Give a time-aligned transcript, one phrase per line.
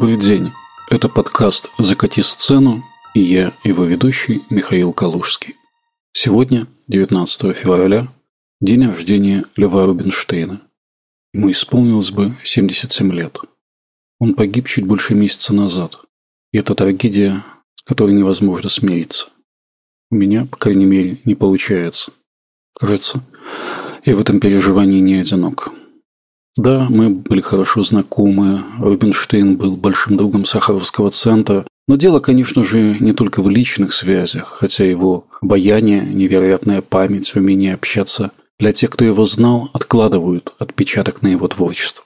[0.00, 0.50] Добрый день.
[0.88, 5.56] Это подкаст «Закати сцену» и я, его ведущий Михаил Калужский.
[6.14, 8.08] Сегодня, 19 февраля,
[8.62, 10.62] день рождения Льва Рубинштейна.
[11.34, 13.40] Ему исполнилось бы 77 лет.
[14.18, 15.98] Он погиб чуть больше месяца назад.
[16.52, 19.28] И это трагедия, с которой невозможно смириться.
[20.10, 22.12] У меня, по крайней мере, не получается.
[22.74, 23.22] Кажется,
[24.06, 25.70] я в этом переживании не одинок.
[26.56, 28.64] Да, мы были хорошо знакомы.
[28.78, 31.66] Рубинштейн был большим другом Сахаровского центра.
[31.86, 37.74] Но дело, конечно же, не только в личных связях, хотя его обаяние, невероятная память, умение
[37.74, 42.04] общаться для тех, кто его знал, откладывают отпечаток на его творчество.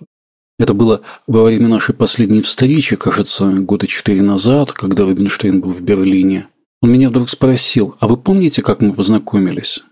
[0.58, 5.80] Это было во время нашей последней встречи, кажется, года четыре назад, когда Рубинштейн был в
[5.80, 6.46] Берлине.
[6.80, 9.82] Он меня вдруг спросил, а вы помните, как мы познакомились?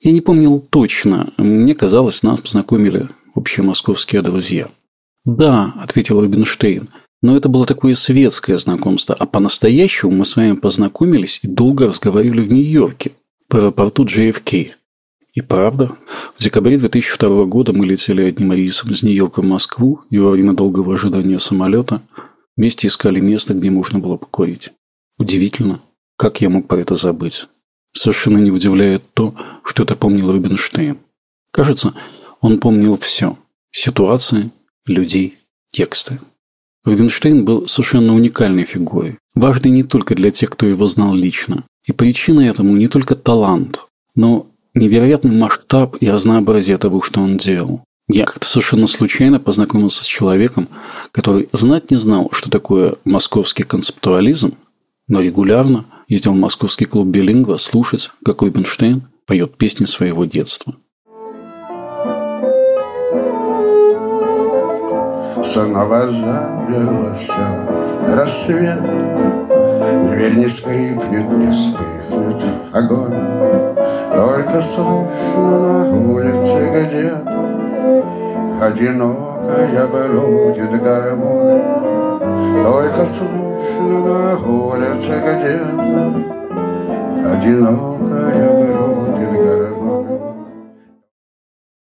[0.00, 1.32] Я не помнил точно.
[1.38, 4.68] Мне казалось, нас познакомили общие московские друзья.
[5.24, 6.88] «Да»,– ответил Рубинштейн,–
[7.22, 12.40] «но это было такое светское знакомство, а по-настоящему мы с вами познакомились и долго разговаривали
[12.42, 13.12] в Нью-Йорке,
[13.48, 14.72] по аэропорту JFK».
[15.34, 15.96] И правда,
[16.36, 20.52] в декабре 2002 года мы летели одним рейсом из Нью-Йорка в Москву и во время
[20.52, 22.02] долгого ожидания самолета
[22.56, 24.72] вместе искали место, где можно было покурить.
[25.18, 25.80] Удивительно,
[26.16, 27.46] как я мог про это забыть.
[27.94, 30.98] Совершенно не удивляет то, что это помнил Рубинштейн.
[31.50, 31.94] Кажется,
[32.42, 33.38] он помнил все–
[33.70, 34.50] ситуации,
[34.84, 35.38] людей,
[35.70, 36.18] тексты.
[36.84, 41.64] Рубинштейн был совершенно уникальной фигурой, важной не только для тех, кто его знал лично.
[41.86, 47.84] И причиной этому не только талант, но невероятный масштаб и разнообразие того, что он делал.
[48.08, 50.68] Я как-то совершенно случайно познакомился с человеком,
[51.12, 54.54] который знать не знал, что такое московский концептуализм,
[55.06, 60.74] но регулярно ездил в московский клуб Билингва слушать, как Рубинштейн поет песни своего детства.
[65.44, 67.32] Снова замерло все
[68.14, 68.80] рассвет
[70.04, 72.42] Дверь не скрипнет, не вспыхнет
[72.72, 73.14] огонь.
[74.14, 78.04] Только слышно на улице где-то
[78.60, 81.62] Одинокая бродит гармонь.
[82.62, 85.72] Только слышно на улице где-то
[87.32, 90.20] Одинокая бродит гармонь.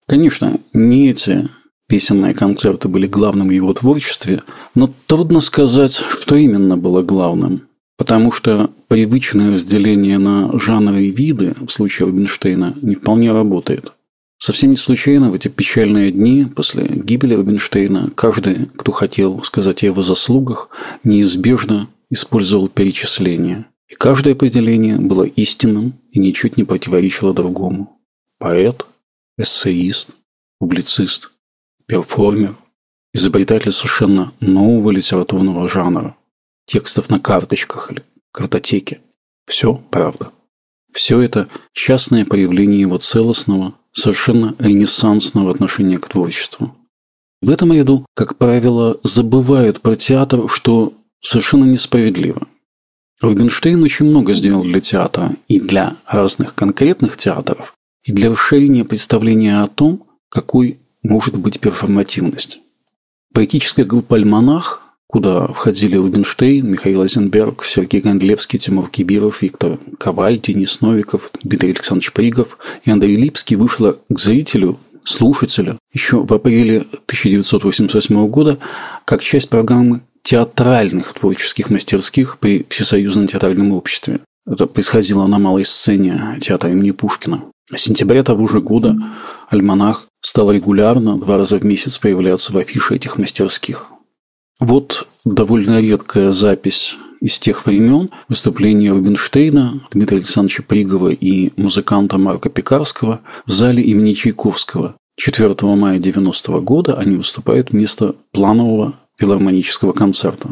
[0.06, 1.48] Конечно, не эти
[1.90, 4.44] Песенные концерты были главным в его творчестве,
[4.76, 7.62] но трудно сказать, что именно было главным.
[7.98, 13.90] Потому что привычное разделение на жанры и виды в случае Рубинштейна не вполне работает.
[14.38, 19.86] Совсем не случайно в эти печальные дни после гибели Рубинштейна каждый, кто хотел сказать о
[19.86, 20.68] его заслугах,
[21.02, 23.66] неизбежно использовал перечисления.
[23.88, 27.98] И каждое определение было истинным и ничуть не противоречило другому.
[28.38, 28.86] Поэт,
[29.36, 30.10] эссеист,
[30.60, 31.32] публицист,
[31.90, 32.54] перформер,
[33.12, 36.16] изобретатель совершенно нового литературного жанра,
[36.64, 39.00] текстов на карточках или картотеке.
[39.48, 40.30] Все правда.
[40.92, 46.76] Все это частное проявление его целостного, совершенно ренессансного отношения к творчеству.
[47.42, 52.46] В этом ряду, как правило, забывают про театр, что совершенно несправедливо.
[53.20, 57.74] Рубинштейн очень много сделал для театра и для разных конкретных театров,
[58.04, 62.60] и для расширения представления о том, какой может быть перформативность.
[63.32, 70.80] Поэтическая группа «Альманах», куда входили Рубинштейн, Михаил Айзенберг, Сергей Гондлевский, Тимур Кибиров, Виктор Коваль, Денис
[70.80, 78.28] Новиков, Дмитрий Александрович Пригов и Андрей Липский, вышла к зрителю, слушателю еще в апреле 1988
[78.28, 78.58] года
[79.04, 84.20] как часть программы театральных творческих мастерских при Всесоюзном театральном обществе.
[84.46, 87.44] Это происходило на малой сцене театра имени Пушкина.
[87.74, 88.96] С сентября того же года
[89.48, 93.86] альманах стал регулярно, два раза в месяц появляться в афише этих мастерских.
[94.58, 102.48] Вот довольно редкая запись из тех времен выступления Рубинштейна, Дмитрия Александровича Пригова и музыканта Марка
[102.48, 104.96] Пекарского в зале имени Чайковского.
[105.16, 110.48] 4 мая 90 -го года они выступают вместо планового филармонического концерта.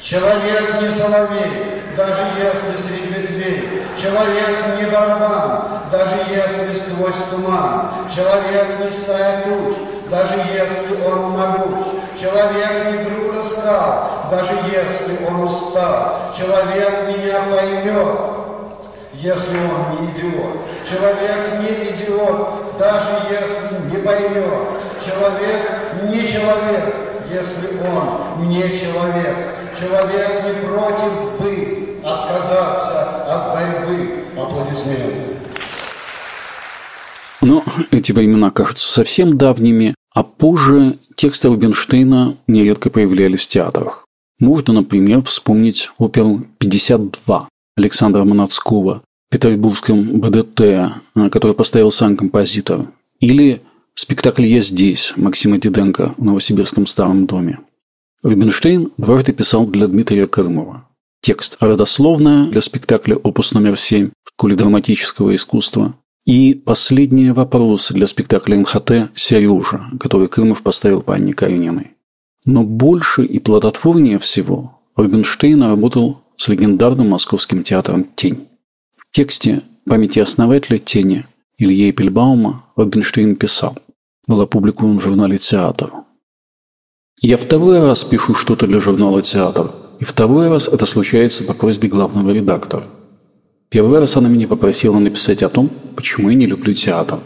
[0.00, 3.84] Человек не соловей, даже если среди ветвей.
[4.00, 5.53] Человек не барабан,
[7.04, 7.90] сквозь туман.
[8.14, 9.76] Человек не стая туч,
[10.10, 11.86] даже если он могуч.
[12.18, 16.32] Человек не груда скал, даже если он устал.
[16.36, 18.06] Человек меня поймет,
[19.14, 20.56] если он не идиот.
[20.88, 24.44] Человек не идиот, даже если не поймет.
[25.04, 25.60] Человек
[26.04, 26.94] не человек,
[27.30, 29.36] если он не человек.
[29.78, 34.24] Человек не против бы отказаться от борьбы.
[34.36, 35.33] Аплодисменты.
[37.44, 44.06] Но эти времена кажутся совсем давними, а позже Тексты Рубинштейна нередко появлялись в театрах.
[44.38, 47.46] Можно, например, вспомнить оперу «52»
[47.76, 52.86] Александра Манацкого в петербургском БДТ, который поставил сам композитор,
[53.20, 53.60] или
[53.94, 57.58] спектакль «Я здесь» Максима Диденко в Новосибирском старом доме.
[58.22, 60.88] Рубинштейн дважды писал для Дмитрия Крымова.
[61.20, 65.94] Текст родословная для спектакля «Опус номер 7» в драматического искусства
[66.24, 71.92] и последние вопросы для спектакля МХТ «Сережа», который Крымов поставил по Анне Карениной.
[72.44, 78.46] Но больше и плодотворнее всего Рубинштейн работал с легендарным московским театром «Тень».
[78.96, 81.26] В тексте памяти основателя «Тени»
[81.58, 83.76] Ильи Эпельбаума Рубинштейн писал,
[84.26, 85.90] был опубликован в журнале «Театр».
[87.20, 89.70] «Я второй раз пишу что-то для журнала «Театр»,
[90.00, 92.84] и второй раз это случается по просьбе главного редактора.
[93.74, 97.18] Первый раз она меня попросила написать о том, почему я не люблю театр.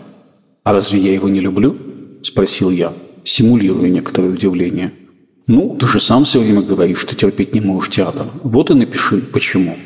[0.65, 1.77] «А разве я его не люблю?»–
[2.23, 4.93] спросил я, симулируя некоторое удивление–
[5.47, 8.27] ну, ты же сам все время говоришь, что терпеть не можешь театр.
[8.43, 9.79] Вот и напиши, почему.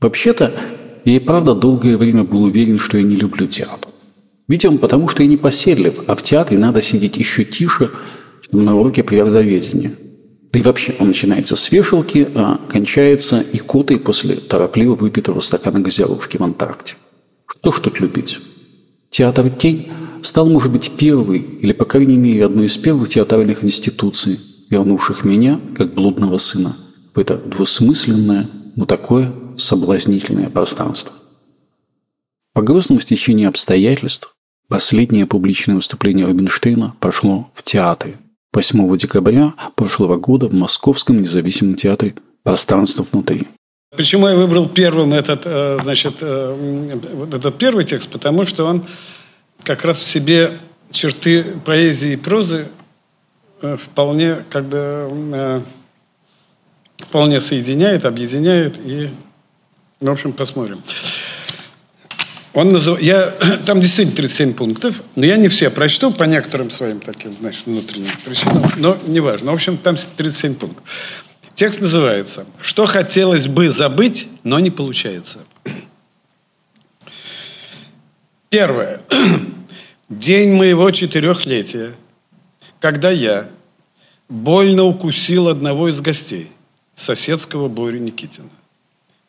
[0.00, 0.54] Вообще-то,
[1.04, 3.90] я и правда долгое время был уверен, что я не люблю театр.
[4.48, 7.90] Видимо, потому что я не поседлив, а в театре надо сидеть еще тише,
[8.50, 9.92] чем на уроке природоведения.
[10.52, 16.36] Да и вообще он начинается с вешалки, а кончается икотой после торопливо выпитого стакана газировки
[16.36, 16.96] в Антаркте.
[17.46, 18.40] Что ж тут любить?
[19.10, 19.88] Театр «Тень»
[20.22, 25.60] стал, может быть, первой или, по крайней мере, одной из первых театральных институций, вернувших меня,
[25.76, 26.76] как блудного сына,
[27.14, 31.12] в это двусмысленное, но такое соблазнительное пространство.
[32.52, 34.34] По грустному стечению обстоятельств
[34.68, 38.18] последнее публичное выступление Рубинштейна прошло в театре
[38.52, 43.46] 8 декабря прошлого года в Московском независимом театре «Пространство внутри».
[43.96, 46.98] Почему я выбрал первым этот, э, значит, э,
[47.32, 48.08] этот первый текст?
[48.08, 48.84] Потому что он
[49.62, 50.58] как раз в себе
[50.90, 52.68] черты поэзии и прозы
[53.62, 55.62] э, вполне как бы
[56.98, 59.10] вполне соединяет, объединяет и,
[60.00, 60.82] в общем, посмотрим.
[62.60, 63.00] Он назыв...
[63.00, 63.30] я...
[63.66, 68.12] Там действительно 37 пунктов, но я не все прочту по некоторым своим таким, значит, внутренним
[68.22, 69.52] причинам, но неважно.
[69.52, 70.84] В общем, там 37 пунктов.
[71.54, 75.38] Текст называется «Что хотелось бы забыть, но не получается».
[78.50, 79.00] Первое.
[80.10, 81.94] День моего четырехлетия,
[82.78, 83.48] когда я
[84.28, 86.50] больно укусил одного из гостей,
[86.94, 88.50] соседского Борю Никитина.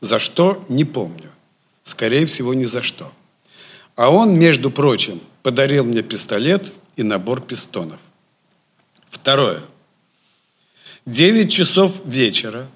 [0.01, 1.29] За что, не помню.
[1.85, 3.13] Скорее всего, ни за что.
[3.95, 8.01] А он, между прочим, подарил мне пистолет и набор пистонов.
[9.09, 9.61] Второе.
[11.05, 12.67] 9 часов вечера,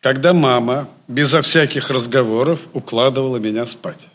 [0.00, 4.08] когда мама безо всяких разговоров укладывала меня спать.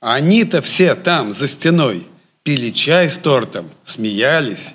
[0.00, 2.06] Они-то все там, за стеной,
[2.42, 4.74] пили чай с тортом, смеялись,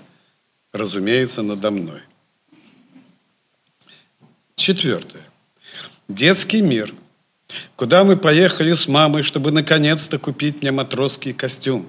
[0.73, 2.01] разумеется, надо мной.
[4.55, 5.25] Четвертое.
[6.07, 6.93] Детский мир,
[7.75, 11.85] куда мы поехали с мамой, чтобы наконец-то купить мне матросский костюм.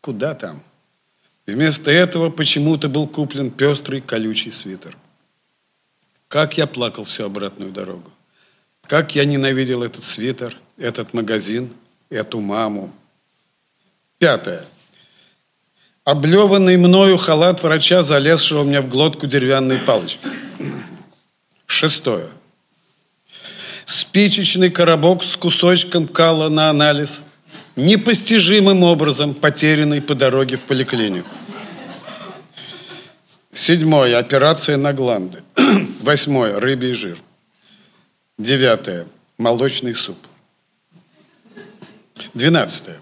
[0.00, 0.62] Куда там?
[1.46, 4.96] Вместо этого почему-то был куплен пестрый колючий свитер–
[6.28, 8.10] как я плакал всю обратную дорогу.
[8.86, 11.70] Как я ненавидел этот свитер, этот магазин,
[12.10, 12.92] эту маму.
[14.18, 14.64] Пятое.
[16.04, 20.30] Облеванный мною халат врача, залезшего мне в глотку деревянной палочкой.
[21.66, 22.28] Шестое.
[23.98, 27.18] Спичечный коробок с кусочком кала на анализ,
[27.74, 31.28] непостижимым образом потерянный по дороге в поликлинику.
[33.52, 34.16] Седьмое.
[34.16, 35.42] Операция на гланды.
[36.00, 36.60] Восьмое.
[36.60, 37.18] Рыбий жир.
[38.38, 39.06] Девятое.
[39.36, 40.18] Молочный суп.
[42.34, 43.00] Двенадцатое.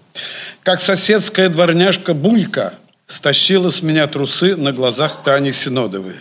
[0.63, 2.73] Как соседская дворняжка Булька
[3.05, 6.15] стащила с меня трусы на глазах Тани Синодовой.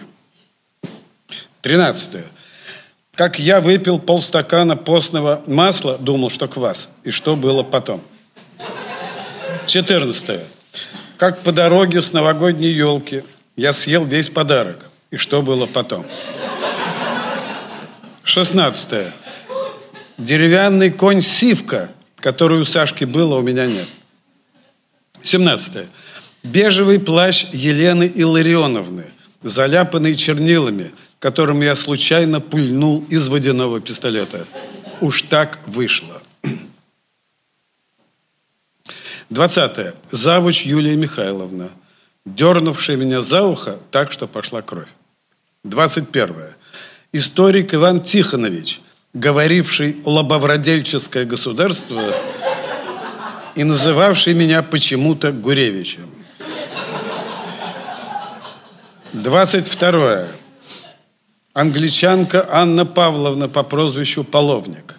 [1.63, 2.27] Тринадцатое.
[3.17, 6.89] Как я выпил полстакана постного масла, думал, что квас.
[7.03, 8.01] И что было потом?
[9.67, 10.45] Четырнадцатое.
[11.17, 13.25] Как по дороге с новогодней елки–
[13.57, 14.91] я съел весь подарок.
[15.11, 16.05] И что было потом?
[18.23, 19.13] Шестнадцатое.
[20.19, 23.89] Деревянный конь Сивка, который у Сашки было, у меня нет.
[25.23, 25.87] Семнадцатое.
[26.43, 29.07] Бежевый плащ Елены Илларионовны,
[29.43, 34.47] заляпанный чернилами, которым я случайно пульнул из водяного пистолета.
[35.01, 36.23] Уж так вышло.
[39.31, 39.95] Двадцатое.
[40.11, 41.71] Завуч Юлия Михайловна–
[42.27, 44.89] дернувший меня за ухо так, что пошла кровь.
[45.65, 46.35] 21.
[47.13, 48.81] Историк Иван Тихонович,
[49.15, 52.15] говоривший лобовладельческое государство
[53.55, 56.11] и называвший меня почему-то Гуревичем.
[59.13, 60.27] 22.
[61.57, 64.95] Англичанка Анна Павловна по прозвищу Половник,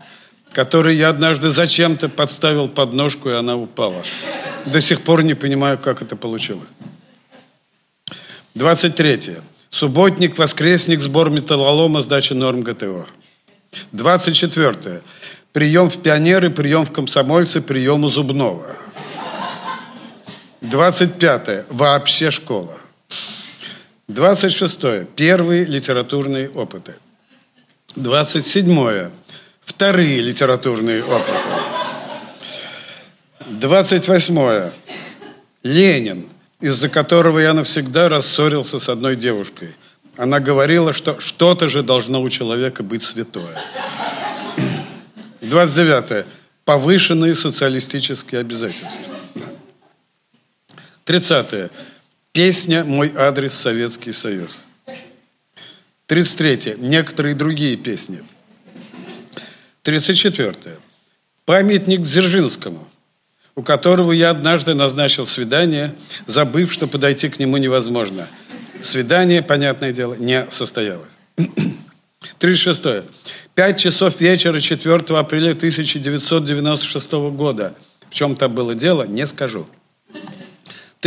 [0.52, 4.02] которой я однажды зачем-то подставил подножку, и она упала.
[4.66, 6.72] До сих пор не понимаю, как это получилось.
[8.56, 9.38] 23.
[9.70, 13.06] Субботник, воскресник, сбор металлолома, сдача норм ГТО.
[13.92, 15.02] 24.
[15.54, 18.66] Прием в пионеры, прием в комсомольцы, прием у зубного.
[20.62, 21.66] 25.
[21.70, 22.74] Вообще школа.
[24.18, 25.08] 26.
[25.16, 26.96] Первые литературные опыты.
[27.96, 29.12] 27.
[29.62, 31.40] Вторые литературные опыты.
[33.46, 34.72] 28.
[35.62, 36.26] Ленин,
[36.60, 39.76] из-за которого я навсегда рассорился с одной девушкой.
[40.18, 43.62] Она говорила, что что-то же должно у человека быть святое.
[45.42, 46.26] 29.
[46.66, 49.14] Повышенные социалистические обязательства.
[51.06, 51.72] 30.
[52.38, 54.52] Песня «Мой адрес Советский Союз».
[56.06, 56.76] 33.
[56.78, 58.22] Некоторые другие песни.
[59.82, 60.54] 34.
[61.46, 62.88] Памятник Дзержинскому,
[63.56, 65.96] у которого я однажды назначил свидание,
[66.28, 68.28] забыв, что подойти к нему невозможно.
[68.84, 71.14] Свидание, понятное дело, не состоялось.
[72.38, 73.08] 36.
[73.56, 77.74] Пять часов вечера 4 апреля 1996 года.
[78.12, 79.66] В чем-то было дело, не скажу.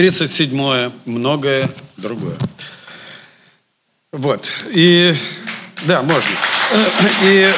[0.00, 2.36] 37-е, многое другое.
[4.12, 4.50] Вот.
[4.72, 5.14] И
[5.86, 6.30] да, можно.
[7.24, 7.48] И,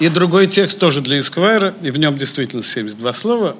[0.00, 3.56] и другой текст тоже для Эсквайра, и в нем действительно 72 слова.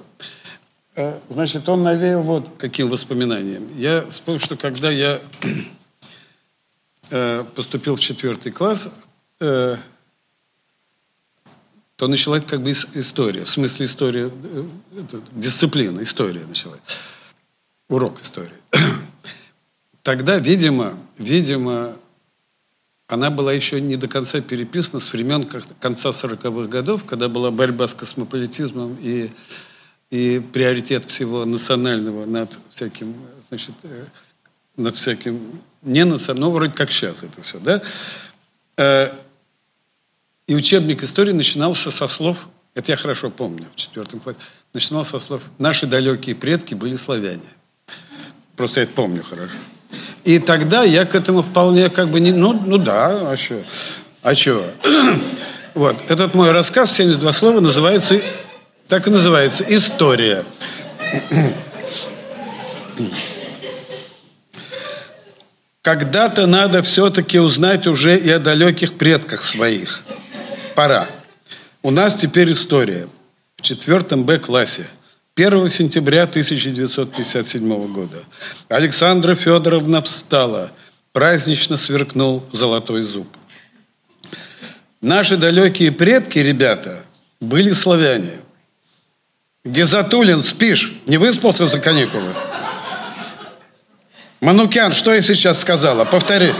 [0.97, 3.69] Э, значит, он навеял вот каким воспоминанием.
[3.76, 5.21] Я вспомнил, что когда я
[7.11, 8.92] э, поступил в четвертый класс,
[9.40, 9.76] э,
[12.02, 14.64] то началась как бы история, в смысле история, э,
[14.99, 16.80] это, дисциплина, история началась,
[17.88, 18.59] урок истории.
[20.02, 21.94] Тогда, видимо, видимо,
[23.06, 27.87] она была еще не до конца переписана с времен конца 40-х годов, когда была борьба
[27.87, 29.30] с космополитизмом и,
[30.11, 33.14] и приоритет всего национального над всяким,
[33.49, 34.06] значит, э,
[34.76, 37.80] над всяким, не национальным, ну, вроде как сейчас это все, да?
[40.52, 44.38] И учебник истории начинался со слов, это я хорошо помню, в четвертом классе,
[44.75, 47.40] начинался со слов «Наши далекие предки были славяне».
[48.54, 49.54] Просто я это помню хорошо.
[50.25, 52.32] И тогда я к этому вполне как бы не...
[52.32, 53.64] Ну, ну да, а что?
[54.21, 54.71] А что?
[55.75, 58.21] вот, этот мой рассказ, 72 слова, называется...
[58.88, 60.44] Так и называется «История».
[65.80, 70.02] Когда-то надо все-таки узнать уже и о далеких предках своих–
[70.75, 71.09] пора.
[71.83, 73.09] У нас теперь история.
[73.57, 74.87] В четвертом Б-классе.
[75.37, 78.23] 1 сентября 1957 года.
[78.69, 80.71] Александра Федоровна встала.
[81.12, 83.29] Празднично сверкнул золотой зуб.
[85.00, 87.05] Наши далекие предки, ребята,
[87.41, 88.41] были славяне.
[89.64, 91.00] Гезатулин, спишь?
[91.07, 92.33] Не выспался за каникулы?
[94.41, 96.05] Манукян, что я сейчас сказала?
[96.05, 96.52] Повтори.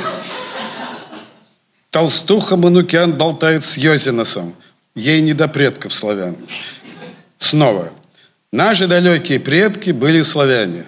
[1.93, 4.55] Толстуха Манукян болтает с Йозиносом.
[4.95, 6.37] Ей не до предков славян.
[7.39, 7.91] Снова.
[8.51, 10.87] Наши далекие предки были славяне.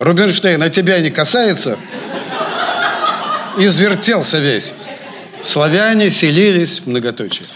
[0.00, 1.78] Рубинштейн, а тебя не касается?
[3.56, 4.72] Извертелся весь.
[5.42, 7.46] Славяне селились, многоточие.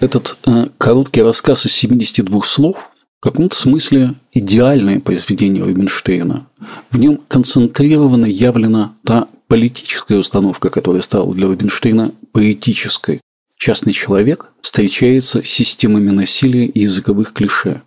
[0.00, 2.90] Этот э, короткий рассказ из 72 слов
[3.20, 6.46] в каком-то смысле идеальное произведение Рубинштейна.
[6.90, 13.20] В нем концентрированно явлена та политическая установка, которая стала для Рубинштейна поэтической.
[13.54, 17.82] Частный человек встречается с системами насилия и языковых клише.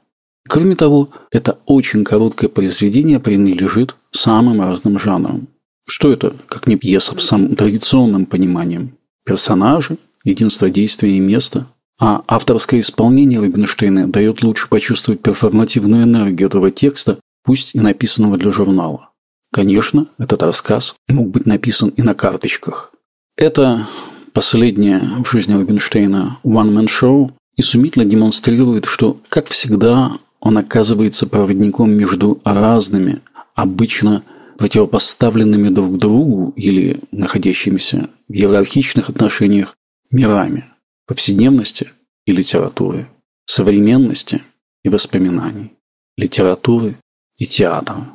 [0.47, 5.47] Кроме того, это очень короткое произведение принадлежит самым разным жанрам.
[5.87, 8.93] Что это, как не пьеса в самом традиционном понимании?
[9.25, 11.65] Персонажи, единство действия и места.
[11.99, 18.51] А авторское исполнение Рубинштейна дает лучше почувствовать перформативную энергию этого текста, пусть и написанного для
[18.51, 19.09] журнала.
[19.55, 22.91] Конечно, этот рассказ мог быть написан и на карточках.
[23.37, 23.87] Это
[24.33, 32.41] последнее в жизни Рубинштейна one-man show изумительно демонстрирует, что, как всегда, он оказывается проводником между
[32.43, 33.21] разными,
[33.53, 34.23] обычно
[34.57, 39.77] противопоставленными друг другу или находящимися в иерархичных отношениях
[40.11, 40.65] мирами
[41.07, 41.91] повседневности
[42.25, 43.07] и литературы,
[43.45, 44.41] современности
[44.83, 45.71] и воспоминаний,
[46.17, 46.97] литературы
[47.37, 48.14] и театра.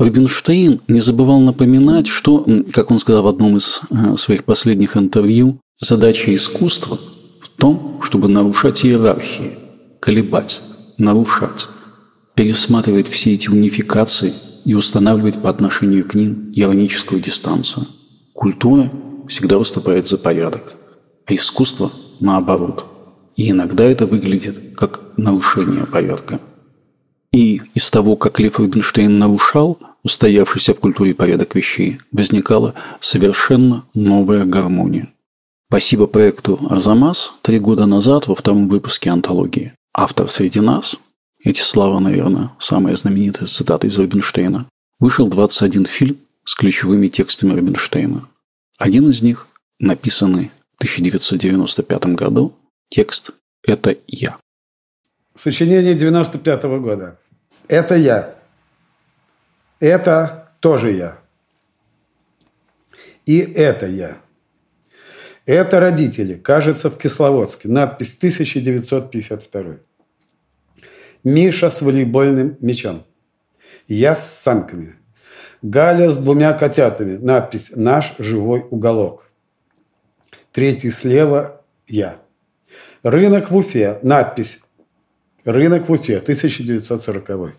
[0.00, 5.60] Рубинштейн не забывал напоминать, что, как он сказал в одном из э, своих последних интервью,
[5.78, 6.98] задача искусства
[7.42, 9.58] в том, чтобы нарушать иерархии,
[10.00, 10.62] колебать,
[10.96, 11.68] нарушать,
[12.34, 14.32] пересматривает все эти унификации
[14.64, 17.86] и устанавливает по отношению к ним ироническую дистанцию.
[18.32, 18.90] Культура
[19.28, 20.76] всегда выступает за порядок,
[21.26, 22.86] а искусство– наоборот.
[23.36, 26.40] И иногда это выглядит как нарушение порядка.
[27.32, 34.44] И из того, как Лев Рубинштейн нарушал устоявшийся в культуре порядок вещей, возникала совершенно новая
[34.44, 35.12] гармония.
[35.68, 39.72] Спасибо проекту «Арзамас» три года назад во втором выпуске антологии.
[39.94, 40.96] Автор среди нас,
[41.44, 44.66] эти слова, наверное, самая знаменитая цитата из Рубинштейна,
[44.98, 48.28] вышел 21 фильм с ключевыми текстами Рубинштейна.
[48.78, 49.46] Один из них,
[49.78, 52.56] написанный в 1995 году,
[52.88, 53.30] текст
[53.62, 54.38] «Это я».
[55.36, 57.18] Сочинение 95 -го года.
[57.68, 58.39] Это я.
[59.80, 61.18] Это тоже я.
[63.24, 64.18] И это я.
[65.46, 67.68] Это родители, кажется, в Кисловодске.
[67.68, 69.76] Надпись 1952.
[71.24, 73.04] Миша с волейбольным мячом.
[73.88, 74.96] Я с санками.
[75.62, 77.16] Галя с двумя котятами.
[77.16, 79.30] Надпись «Наш живой уголок».
[80.52, 82.16] Третий слева– я.
[83.02, 83.98] Рынок в Уфе.
[84.02, 84.58] Надпись
[85.44, 87.54] «Рынок в Уфе», 1940.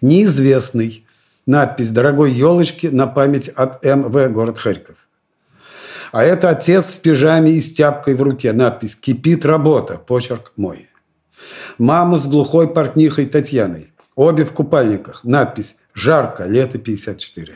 [0.00, 1.06] Неизвестный.
[1.46, 4.96] Надпись «Дорогой елочки» на память от МВ город Харьков.
[6.12, 8.52] А это отец в пижаме и с тяпкой в руке.
[8.52, 10.88] Надпись «Кипит работа», почерк мой.
[11.78, 13.92] Мама с глухой портнихой Татьяной.
[14.14, 15.24] Обе в купальниках.
[15.24, 17.52] Надпись «Жарко, лето 54».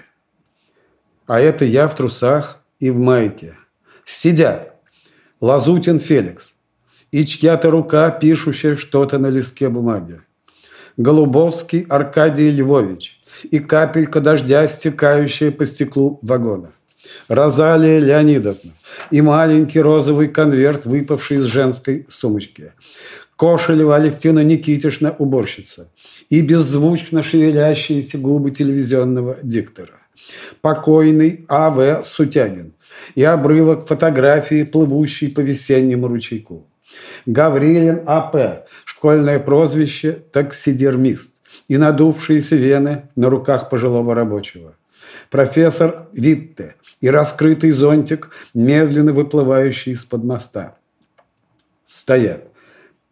[1.27, 3.57] А это я в трусах и в майке.
[4.05, 4.75] Сидят.
[5.41, 6.53] Лазутин Феликс.
[7.11, 10.21] И чья-то рука, пишущая что-то на листке бумаги.
[10.97, 13.21] Голубовский Аркадий Львович.
[13.51, 16.71] И капелька дождя, стекающая по стеклу вагона.
[17.29, 18.73] Розалия Леонидовна
[19.11, 22.73] и маленький розовый конверт, выпавший из женской сумочки.
[23.37, 25.89] Кошелева Алевтина Никитишна, уборщица.
[26.31, 29.99] И беззвучно шевелящиеся губы телевизионного диктора.
[30.61, 32.05] Покойный А.В.
[32.05, 32.73] Сутягин.
[33.17, 36.67] И обрывок фотографии, плывущей по весеннему ручейку.
[37.27, 38.67] Гаврилин А.П.
[39.05, 41.31] Школьное прозвище «таксидермист»
[41.69, 44.77] и надувшиеся вены на руках пожилого рабочего.
[45.29, 50.79] Профессор Витте и раскрытый зонтик, медленно выплывающий из-под моста.
[51.87, 52.49] Стоят.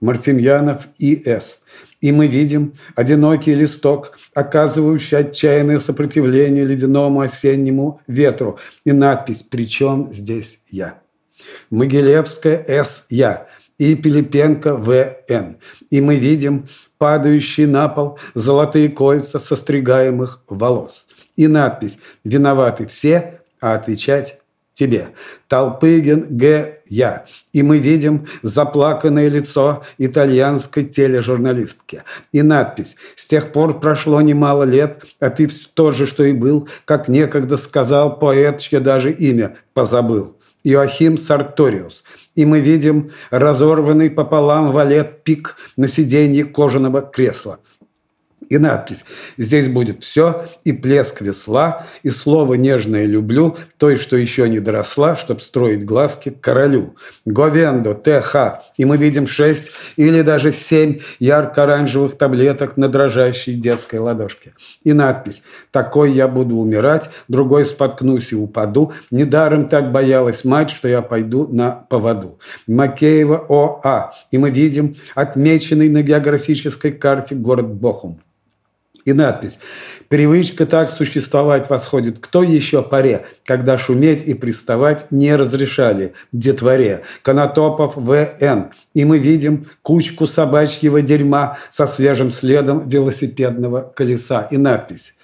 [0.01, 1.61] Мартемьянов и С.
[2.01, 8.59] И мы видим одинокий листок, оказывающий отчаянное сопротивление ледяному осеннему ветру.
[8.87, 11.03] И надпись «Причем здесь я?»
[11.69, 13.05] Могилевская С.
[13.11, 13.47] Я
[13.83, 15.57] и Пилипенко В.Н.
[15.91, 16.67] И мы видим
[16.99, 21.05] падающие на пол золотые кольца состригаемых волос.
[21.35, 24.39] И надпись «Виноваты все, а отвечать
[24.73, 25.09] тебе».
[25.49, 26.79] Толпыгин Г.
[26.87, 27.25] Я.
[27.53, 32.05] И мы видим заплаканное лицо итальянской тележурналистки.
[32.31, 36.69] И надпись «С тех пор прошло немало лет, а ты тот же, что и был,
[36.85, 40.37] как некогда сказал поэт, чье даже имя позабыл».
[40.65, 42.05] Иоахим Сарториус.
[42.35, 47.59] И мы видим разорванный пополам валет пик на сиденье кожаного кресла–
[48.53, 49.05] и надпись.
[49.39, 55.17] Здесь будет все, и плеск весла, и слово нежное люблю, той, что еще не доросла,
[55.17, 56.95] чтоб строить глазки королю.
[57.25, 64.53] Говендо, ТХ, и мы видим шесть или даже семь ярко-оранжевых таблеток на дрожащей детской ладошке.
[64.85, 65.43] И надпись.
[65.71, 68.93] Такой я буду умирать, другой споткнусь и упаду.
[69.11, 72.39] Недаром так боялась мать, что я пойду на поводу.
[72.67, 74.13] Макеева ОА.
[74.31, 78.21] И мы видим отмеченный на географической карте город Бохум
[79.05, 79.59] и надпись
[80.09, 87.03] «Привычка так существовать восходит к той еще паре, когда шуметь и приставать не разрешали детворе».
[87.23, 88.71] Конотопов В.Н.
[88.95, 94.49] И мы видим кучку собачьего дерьма со свежим следом велосипедного колеса.
[94.51, 95.15] И надпись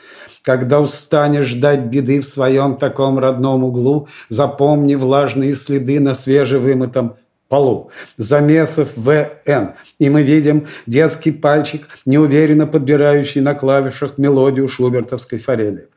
[0.42, 7.16] когда устанешь ждать беды в своем таком родном углу, запомни влажные следы на свежевымытом
[7.48, 7.90] полу.
[8.16, 9.74] Замесов ВН.
[9.98, 15.88] И мы видим детский пальчик, неуверенно подбирающий на клавишах мелодию шубертовской форели.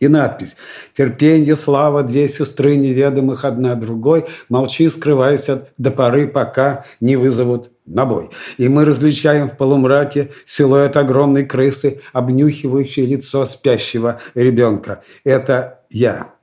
[0.00, 0.56] И надпись
[0.92, 8.04] «Терпенье, слава, две сестры неведомых одна другой, молчи, скрывайся до поры, пока не вызовут на
[8.04, 8.28] бой».
[8.58, 15.02] И мы различаем в полумраке силуэт огромной крысы, обнюхивающей лицо спящего ребенка.
[15.24, 16.33] Это я.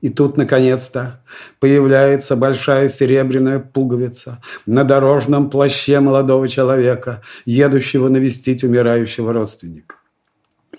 [0.00, 1.22] И тут, наконец-то,
[1.58, 9.96] появляется большая серебряная пуговица на дорожном плаще молодого человека, едущего навестить умирающего родственника.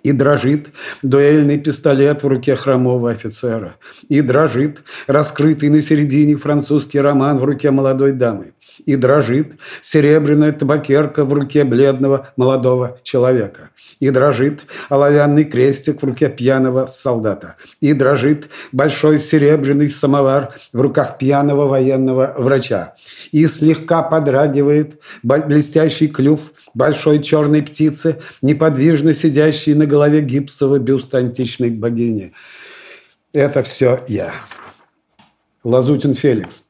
[0.03, 0.69] И дрожит
[1.03, 3.75] дуэльный пистолет в руке хромого офицера.
[4.09, 8.53] И дрожит раскрытый на середине французский роман в руке молодой дамы.
[8.85, 13.69] И дрожит серебряная табакерка в руке бледного молодого человека.
[13.99, 17.55] И дрожит оловянный крестик в руке пьяного солдата.
[17.79, 22.93] И дрожит большой серебряный самовар в руках пьяного военного врача.
[23.31, 26.39] И слегка подрагивает блестящий клюв
[26.73, 32.33] большой черной птицы, неподвижно сидящей на голове гипсового бюста античной богини.
[33.33, 34.33] Это все я.
[35.63, 36.63] Лазутин Феликс.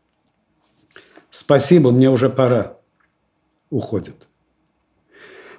[1.31, 2.77] Спасибо, мне уже пора.
[3.69, 4.27] Уходит.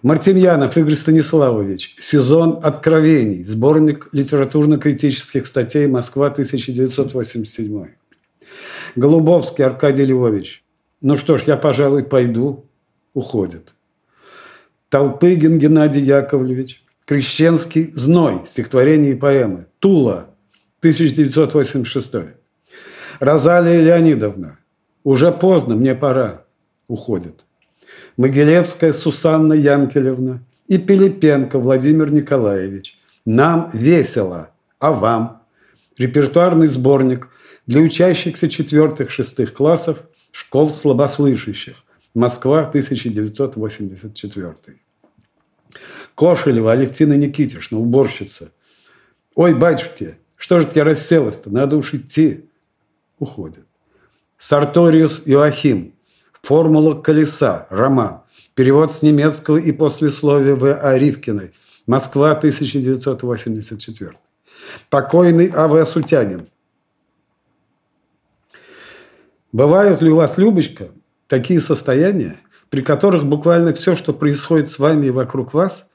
[0.02, 1.96] Мартемьянов Игорь Станиславович.
[2.00, 3.42] Сезон откровений.
[3.42, 7.88] Сборник литературно-критических статей «Москва, 1987».
[8.96, 10.62] Голубовский Аркадий Львович.
[11.00, 12.66] Ну что ж, я, пожалуй, пойду.
[13.14, 13.74] Уходит.
[14.90, 16.82] Толпыгин Геннадий Яковлевич.
[17.06, 19.66] Крещенский «Зной» стихотворение и поэмы.
[19.78, 20.35] Тула,
[20.80, 22.11] 1986.
[23.20, 24.58] Розалия Леонидовна.
[25.04, 26.44] Уже поздно, мне пора.
[26.88, 27.44] Уходит.
[28.16, 32.98] Могилевская Сусанна Янкелевна и Пилипенко Владимир Николаевич.
[33.24, 35.42] Нам весело, а вам?
[35.98, 37.28] Репертуарный сборник
[37.66, 41.84] для учащихся четвертых-шестых классов школ слабослышащих.
[42.14, 44.54] Москва, 1984.
[46.14, 48.52] Кошелева Алевтина Никитишна, уборщица.
[49.34, 51.50] Ой, батюшки, что же я расселась-то?
[51.50, 52.50] Надо уж идти.
[53.18, 53.64] Уходит.
[54.42, 55.94] Сарториус Иоахим.
[56.42, 57.68] Формула колеса.
[57.70, 58.22] Роман.
[58.57, 60.81] Перевод с немецкого и послесловия В.
[60.83, 60.98] А.
[60.98, 61.52] Ривкиной.
[61.87, 64.11] Москва, 1984.
[64.90, 65.87] Покойный А.В.
[65.87, 66.48] Сутягин.
[69.52, 70.88] Бывают ли у вас, Любочка,
[71.28, 75.88] такие состояния, при которых буквально все, что происходит с вами и вокруг вас,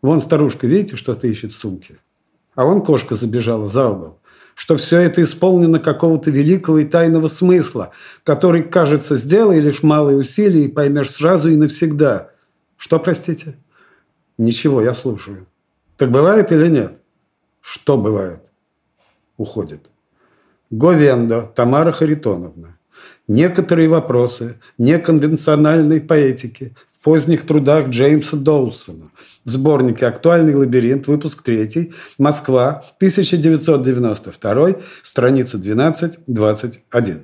[0.00, 1.96] вон старушка, видите, что-то ищет в сумке,
[2.54, 4.19] а вон кошка забежала за угол,
[4.60, 7.92] что все это исполнено какого-то великого и тайного смысла,
[8.24, 12.32] который, кажется, сделай лишь малые усилия и поймешь сразу и навсегда.
[12.76, 13.56] Что, простите?
[14.36, 15.46] Ничего, я слушаю.
[15.96, 16.98] Так бывает или нет?
[17.62, 18.42] Что бывает?
[19.38, 19.80] Уходит.
[20.68, 22.76] Говендо Тамара Харитоновна.
[23.28, 29.10] Некоторые вопросы неконвенциональной поэтики поздних трудах Джеймса Доусона.
[29.44, 34.68] Сборнике «Актуальный лабиринт», выпуск 3, Москва, 1992,
[35.02, 37.22] страница 12-21.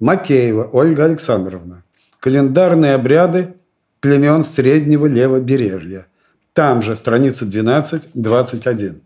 [0.00, 1.84] Макеева Ольга Александровна.
[2.20, 3.54] Календарные обряды
[4.00, 6.06] племен Среднего Левобережья.
[6.52, 9.00] Там же страница 12-21.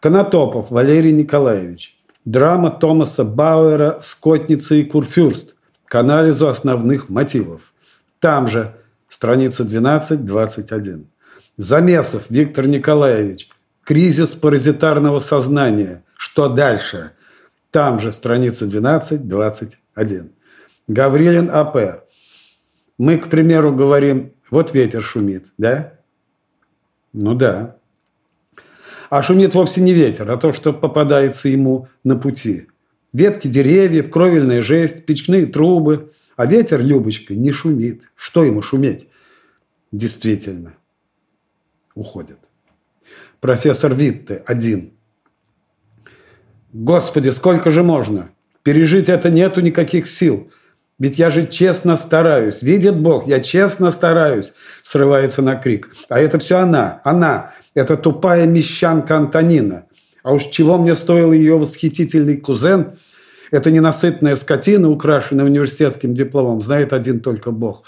[0.00, 1.96] Конотопов Валерий Николаевич.
[2.24, 5.54] Драма Томаса Бауэра «Скотница и Курфюрст»
[5.86, 7.72] к анализу основных мотивов.
[8.20, 8.74] Там же
[9.10, 11.04] страница 12-21.
[11.58, 13.50] Замесов Виктор Николаевич.
[13.84, 16.04] Кризис паразитарного сознания.
[16.16, 17.12] Что дальше?
[17.70, 20.30] Там же страница 12-21.
[20.88, 22.04] Гаврилин А.П.
[22.98, 25.94] Мы, к примеру, говорим, вот ветер шумит, да?
[27.12, 27.76] Ну да.
[29.08, 32.68] А шумит вовсе не ветер, а то, что попадается ему на пути.
[33.12, 36.12] Ветки деревьев, кровельная жесть, печные трубы.
[36.36, 38.02] А ветер, Любочка, не шумит.
[38.14, 39.08] Что ему шуметь?
[39.92, 40.74] Действительно
[41.94, 42.38] уходят.
[43.40, 44.92] Профессор Витте один.
[46.72, 48.30] Господи, сколько же можно?
[48.62, 50.50] Пережить это нету никаких сил.
[50.98, 52.62] Ведь я же честно стараюсь.
[52.62, 54.52] Видит Бог, я честно стараюсь.
[54.82, 55.90] Срывается на крик.
[56.10, 57.00] А это все она.
[57.04, 57.54] Она.
[57.74, 59.86] Это тупая мещанка Антонина.
[60.22, 62.98] А уж чего мне стоил ее восхитительный кузен?
[63.50, 66.60] Это ненасытная скотина, украшенная университетским дипломом.
[66.60, 67.82] Знает один только Бог.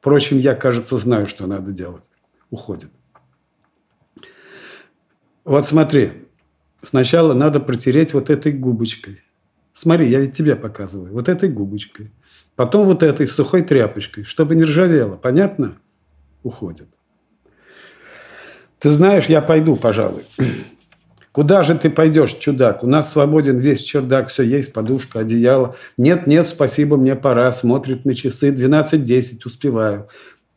[0.00, 2.04] Впрочем, я, кажется, знаю, что надо делать.
[2.50, 2.90] Уходит.
[5.44, 6.12] Вот смотри,
[6.82, 9.22] сначала надо протереть вот этой губочкой.
[9.72, 11.12] Смотри, я ведь тебе показываю.
[11.12, 12.10] Вот этой губочкой.
[12.56, 15.16] Потом вот этой сухой тряпочкой, чтобы не ржавело.
[15.16, 15.76] Понятно?
[16.42, 16.88] Уходит.
[18.78, 20.24] Ты знаешь, я пойду, пожалуй.
[21.36, 22.82] Куда же ты пойдешь, чудак?
[22.82, 25.76] У нас свободен весь чердак, все есть, подушка, одеяло.
[25.98, 27.52] Нет, нет, спасибо, мне пора.
[27.52, 30.08] Смотрит на часы, 12.10, успеваю.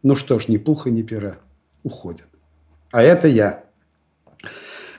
[0.04, 1.36] Ну что ж, ни пуха, ни пера.
[1.84, 2.28] Уходят.
[2.94, 3.66] А это я.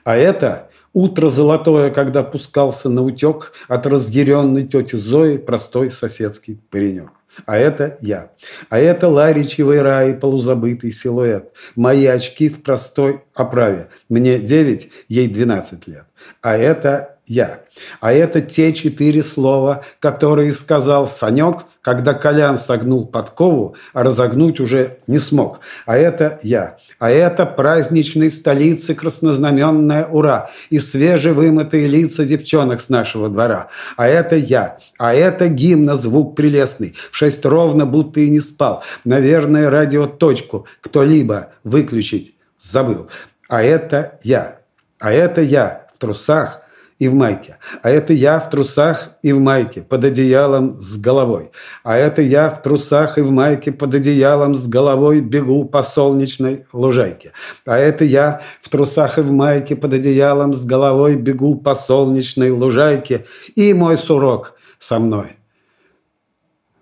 [0.04, 7.08] А это утро золотое, когда пускался на утек от разъяренной тети Зои простой соседский паренек.
[7.46, 8.30] А это я.
[8.68, 11.52] А это Ларичевый рай, полузабытый силуэт.
[11.76, 13.88] Мои очки в простой оправе.
[14.08, 16.04] Мне 9, ей 12 лет.
[16.42, 17.60] а это я.
[18.00, 24.98] А это те четыре слова, которые сказал Санек, когда Колян согнул подкову, а разогнуть уже
[25.06, 25.60] не смог.
[25.86, 26.76] А это я.
[26.98, 33.68] А это праздничной столицы краснознаменная ура и свежевымытые лица девчонок с нашего двора.
[33.96, 34.78] А это я.
[34.98, 36.94] А это гимна звук прелестный.
[37.10, 38.82] В шесть ровно будто и не спал.
[39.04, 43.08] Наверное, радиоточку кто-либо выключить забыл.
[43.48, 44.58] А это я.
[44.98, 46.62] А это я в трусах
[47.00, 47.56] и в майке.
[47.82, 51.50] А это я в трусах и в майке под одеялом с головой.
[51.82, 56.66] А это я в трусах и в майке под одеялом с головой бегу по солнечной
[56.72, 57.32] лужайке.
[57.64, 62.50] А это я в трусах и в майке под одеялом с головой бегу по солнечной
[62.50, 63.24] лужайке.
[63.56, 65.36] И мой сурок со мной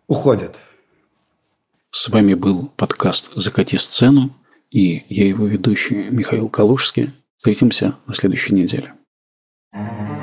[0.09, 0.57] уходит.
[1.91, 4.35] С вами был подкаст «Закати сцену»
[4.71, 7.13] и я его ведущий Михаил Калужский.
[7.39, 8.93] Встретимся на следующей неделе.
[9.75, 10.18] Mm-hmm.